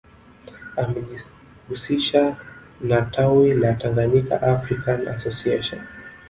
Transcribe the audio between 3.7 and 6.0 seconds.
Tanganyika African Association